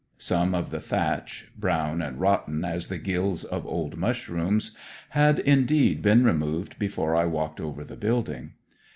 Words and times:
Some 0.17 0.55
of 0.55 0.71
the 0.71 0.79
thatch, 0.81 1.51
brown 1.55 2.01
and 2.01 2.19
rotten 2.19 2.65
as 2.65 2.87
the 2.87 2.97
gills 2.97 3.43
of 3.43 3.67
old 3.67 3.97
mushrooms, 3.97 4.75
had, 5.09 5.37
indeed, 5.37 6.01
been 6.01 6.23
removed 6.25 6.79
before 6.79 7.15
I 7.15 7.25
walked 7.27 7.59
over 7.61 7.83
the 7.83 7.95
building. 7.95 8.53